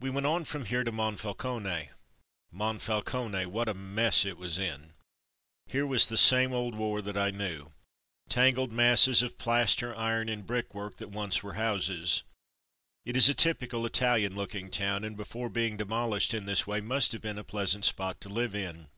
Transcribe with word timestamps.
We 0.00 0.10
went 0.10 0.26
on 0.26 0.44
from 0.44 0.66
here 0.66 0.84
to 0.84 0.92
Monfalcone. 0.92 1.88
Monfalcone— 2.52 3.44
^what 3.52 3.68
a 3.68 3.72
mess 3.72 4.26
it 4.26 4.36
was 4.36 4.58
in! 4.58 4.92
Here 5.64 5.86
was 5.86 6.06
the 6.08 6.18
same 6.18 6.52
old 6.52 6.74
war 6.74 7.00
that 7.00 7.16
I 7.16 7.30
knew. 7.30 7.72
Tangled 8.28 8.70
masses 8.70 9.22
of 9.22 9.38
plaster, 9.38 9.96
iron, 9.96 10.28
and 10.28 10.46
brick 10.46 10.74
work 10.74 10.98
that 10.98 11.08
once 11.08 11.42
were 11.42 11.54
houses. 11.54 12.22
It 13.06 13.16
is 13.16 13.30
a 13.30 13.34
typical 13.34 13.86
Italian 13.86 14.36
looking 14.36 14.70
town, 14.70 15.04
and 15.04 15.16
before 15.16 15.48
being 15.48 15.78
demolished 15.78 16.34
in 16.34 16.44
this 16.44 16.66
way 16.66 16.82
must 16.82 17.12
have 17.12 17.22
been 17.22 17.38
a 17.38 17.42
pleasant 17.42 17.86
spot 17.86 18.20
to 18.20 18.28
live 18.28 18.54
in. 18.54 18.88